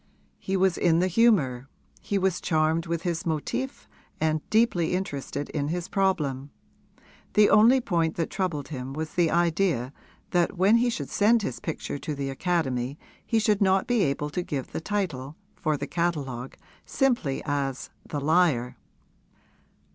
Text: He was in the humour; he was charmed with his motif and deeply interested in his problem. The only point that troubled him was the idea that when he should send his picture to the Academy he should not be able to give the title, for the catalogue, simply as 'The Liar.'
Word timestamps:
He 0.39 0.57
was 0.57 0.79
in 0.79 0.97
the 0.97 1.05
humour; 1.07 1.69
he 2.01 2.17
was 2.17 2.41
charmed 2.41 2.87
with 2.87 3.03
his 3.03 3.23
motif 3.23 3.87
and 4.19 4.41
deeply 4.49 4.93
interested 4.95 5.47
in 5.49 5.67
his 5.67 5.87
problem. 5.87 6.49
The 7.35 7.51
only 7.51 7.79
point 7.81 8.15
that 8.15 8.31
troubled 8.31 8.69
him 8.69 8.93
was 8.93 9.11
the 9.13 9.29
idea 9.29 9.93
that 10.31 10.57
when 10.57 10.77
he 10.77 10.89
should 10.89 11.11
send 11.11 11.43
his 11.43 11.59
picture 11.59 11.99
to 11.99 12.15
the 12.15 12.31
Academy 12.31 12.97
he 13.23 13.37
should 13.37 13.61
not 13.61 13.85
be 13.85 14.01
able 14.01 14.31
to 14.31 14.41
give 14.41 14.71
the 14.71 14.81
title, 14.81 15.35
for 15.55 15.77
the 15.77 15.85
catalogue, 15.85 16.55
simply 16.83 17.43
as 17.45 17.91
'The 18.07 18.21
Liar.' 18.21 18.77